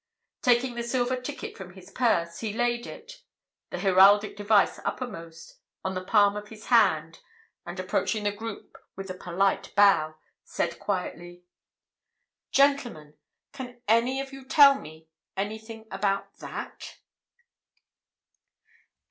Taking 0.41 0.73
the 0.73 0.81
silver 0.81 1.15
ticket 1.15 1.55
from 1.55 1.73
his 1.75 1.91
purse, 1.91 2.39
he 2.39 2.53
laid 2.53 2.87
it, 2.87 3.21
the 3.69 3.77
heraldic 3.77 4.35
device 4.35 4.79
uppermost, 4.83 5.59
on 5.85 5.93
the 5.93 6.03
palm 6.03 6.35
of 6.35 6.47
his 6.47 6.65
hand, 6.73 7.19
and 7.67 7.79
approaching 7.79 8.23
the 8.23 8.31
group 8.31 8.79
with 8.95 9.11
a 9.11 9.13
polite 9.13 9.75
bow, 9.75 10.15
said 10.43 10.79
quietly: 10.79 11.43
"Gentlemen, 12.51 13.13
can 13.53 13.83
any 13.87 14.19
of 14.19 14.33
you 14.33 14.43
tell 14.43 14.73
me 14.73 15.07
anything 15.37 15.85
about 15.91 16.35
that?" 16.39 16.97